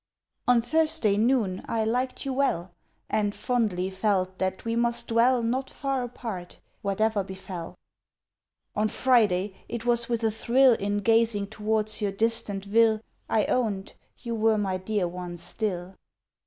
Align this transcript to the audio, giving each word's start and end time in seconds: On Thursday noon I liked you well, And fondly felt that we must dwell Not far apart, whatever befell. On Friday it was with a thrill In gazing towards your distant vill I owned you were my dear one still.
On 0.47 0.63
Thursday 0.63 1.15
noon 1.15 1.61
I 1.67 1.85
liked 1.85 2.25
you 2.25 2.33
well, 2.33 2.73
And 3.07 3.35
fondly 3.35 3.91
felt 3.91 4.39
that 4.39 4.65
we 4.65 4.75
must 4.75 5.09
dwell 5.09 5.43
Not 5.43 5.69
far 5.69 6.01
apart, 6.01 6.57
whatever 6.81 7.23
befell. 7.23 7.75
On 8.75 8.87
Friday 8.87 9.53
it 9.69 9.85
was 9.85 10.09
with 10.09 10.23
a 10.23 10.31
thrill 10.31 10.73
In 10.73 11.01
gazing 11.01 11.45
towards 11.51 12.01
your 12.01 12.11
distant 12.11 12.65
vill 12.65 13.01
I 13.29 13.45
owned 13.45 13.93
you 14.17 14.33
were 14.33 14.57
my 14.57 14.77
dear 14.77 15.07
one 15.07 15.37
still. 15.37 15.93